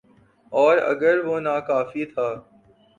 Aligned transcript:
اوراگر 0.51 1.17
وہ 1.27 1.35
ناکافی 1.47 2.03
تھا۔ 2.13 2.27